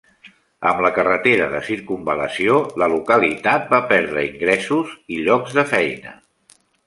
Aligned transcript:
Amb 0.67 0.79
la 0.85 0.89
carretera 0.93 1.49
de 1.51 1.59
circumval·lació, 1.67 2.55
la 2.83 2.89
localitat 2.95 3.69
va 3.75 3.81
perdre 3.93 4.25
ingressos 4.31 4.95
i 5.17 5.23
llocs 5.27 5.55
de 5.61 5.67
feina. 5.77 6.17